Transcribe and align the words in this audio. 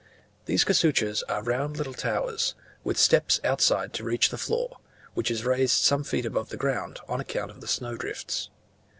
These 0.47 0.63
casuchas 0.63 1.21
are 1.29 1.43
round 1.43 1.77
little 1.77 1.93
towers, 1.93 2.55
with 2.83 2.97
steps 2.97 3.39
outside 3.43 3.93
to 3.93 4.03
reach 4.03 4.29
the 4.29 4.37
floor, 4.39 4.77
which 5.13 5.29
is 5.29 5.45
raised 5.45 5.83
some 5.83 6.03
feet 6.03 6.25
above 6.25 6.49
the 6.49 6.57
ground 6.57 6.97
on 7.07 7.19
account 7.19 7.51
of 7.51 7.61
the 7.61 7.67
snow 7.67 7.97
drifts. 7.97 8.49